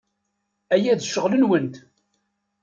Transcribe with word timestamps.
Aya 0.73 0.93
d 0.99 1.01
ccɣel-nwent. 1.07 1.75